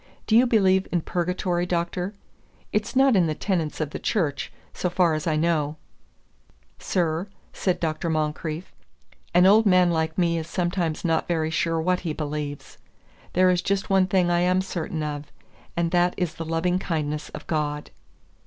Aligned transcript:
"Do 0.25 0.35
you 0.35 0.47
believe 0.47 0.87
in 0.91 1.01
Purgatory, 1.01 1.67
Doctor? 1.67 2.15
It's 2.73 2.95
not 2.95 3.15
in 3.15 3.27
the 3.27 3.35
tenets 3.35 3.79
of 3.79 3.91
the 3.91 3.99
Church, 3.99 4.51
so 4.73 4.89
far 4.89 5.13
as 5.13 5.27
I 5.27 5.35
know." 5.35 5.75
"Sir," 6.79 7.27
said 7.53 7.79
Dr. 7.79 8.09
Moncrieff, 8.09 8.73
"an 9.35 9.45
old 9.45 9.67
man 9.67 9.91
like 9.91 10.17
me 10.17 10.39
is 10.39 10.47
sometimes 10.47 11.05
not 11.05 11.27
very 11.27 11.51
sure 11.51 11.79
what 11.79 11.99
he 11.99 12.13
believes. 12.13 12.79
There 13.33 13.51
is 13.51 13.61
just 13.61 13.91
one 13.91 14.07
thing 14.07 14.31
I 14.31 14.39
am 14.39 14.61
certain 14.63 15.03
of 15.03 15.31
and 15.77 15.91
that 15.91 16.15
is 16.17 16.33
the 16.33 16.45
loving 16.45 16.79
kindness 16.79 17.29
of 17.29 17.45
God." 17.45 17.91